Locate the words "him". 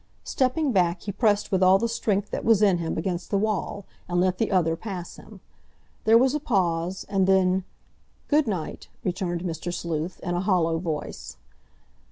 2.79-2.97, 5.17-5.41